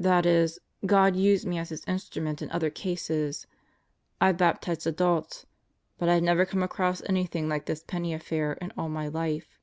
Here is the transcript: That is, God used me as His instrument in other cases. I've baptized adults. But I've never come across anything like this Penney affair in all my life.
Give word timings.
That 0.00 0.26
is, 0.26 0.58
God 0.84 1.14
used 1.14 1.46
me 1.46 1.58
as 1.58 1.68
His 1.68 1.84
instrument 1.86 2.42
in 2.42 2.50
other 2.50 2.70
cases. 2.70 3.46
I've 4.20 4.36
baptized 4.36 4.84
adults. 4.84 5.46
But 5.96 6.08
I've 6.08 6.24
never 6.24 6.44
come 6.44 6.64
across 6.64 7.02
anything 7.08 7.48
like 7.48 7.66
this 7.66 7.84
Penney 7.84 8.12
affair 8.12 8.54
in 8.54 8.72
all 8.76 8.88
my 8.88 9.06
life. 9.06 9.60